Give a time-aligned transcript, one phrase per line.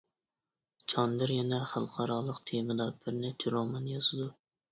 [0.93, 4.27] چاندىر يەنە خەلقئارالىق تېمىدا بىر نەچچە رومان يازىدۇ.